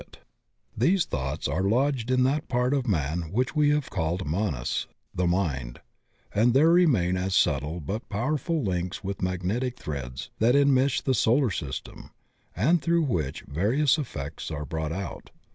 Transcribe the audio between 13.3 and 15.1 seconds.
vari ous effects are brought